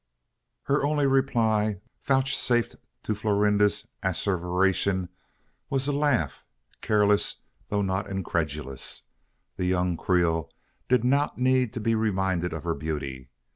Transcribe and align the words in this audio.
Her 0.63 0.83
only 0.83 1.05
reply 1.05 1.79
vouchsafed 2.01 2.75
to 3.03 3.13
Florinda's 3.13 3.83
earnest 3.83 3.87
asseveration 4.17 5.09
was 5.69 5.87
a 5.87 5.91
laugh 5.91 6.43
careless, 6.81 7.41
though 7.67 7.83
not 7.83 8.09
incredulous. 8.09 9.03
The 9.57 9.65
young 9.65 9.97
Creole 9.97 10.51
did 10.89 11.03
not 11.03 11.37
need 11.37 11.71
to 11.73 11.79
be 11.79 11.93
reminded 11.93 12.51
of 12.51 12.63
her 12.63 12.73
beauty. 12.73 13.29